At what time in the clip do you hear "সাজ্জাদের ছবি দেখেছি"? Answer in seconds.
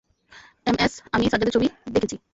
1.25-2.15